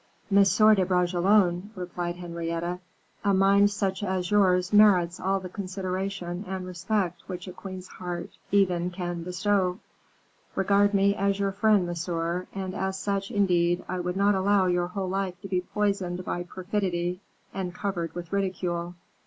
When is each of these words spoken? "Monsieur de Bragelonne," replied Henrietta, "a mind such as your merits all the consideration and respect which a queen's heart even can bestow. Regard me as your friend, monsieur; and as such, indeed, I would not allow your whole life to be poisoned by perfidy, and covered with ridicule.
"Monsieur 0.31 0.73
de 0.73 0.83
Bragelonne," 0.83 1.69
replied 1.75 2.15
Henrietta, 2.15 2.79
"a 3.23 3.35
mind 3.35 3.69
such 3.69 4.01
as 4.03 4.31
your 4.31 4.59
merits 4.73 5.19
all 5.19 5.39
the 5.39 5.47
consideration 5.47 6.43
and 6.47 6.65
respect 6.65 7.21
which 7.27 7.47
a 7.47 7.51
queen's 7.51 7.87
heart 7.87 8.31
even 8.51 8.89
can 8.89 9.21
bestow. 9.21 9.77
Regard 10.55 10.95
me 10.95 11.15
as 11.15 11.37
your 11.39 11.51
friend, 11.51 11.85
monsieur; 11.85 12.47
and 12.51 12.73
as 12.73 12.97
such, 12.97 13.29
indeed, 13.29 13.85
I 13.87 13.99
would 13.99 14.17
not 14.17 14.33
allow 14.33 14.65
your 14.65 14.87
whole 14.87 15.07
life 15.09 15.39
to 15.41 15.47
be 15.47 15.61
poisoned 15.61 16.25
by 16.25 16.45
perfidy, 16.45 17.21
and 17.53 17.71
covered 17.71 18.15
with 18.15 18.33
ridicule. 18.33 18.95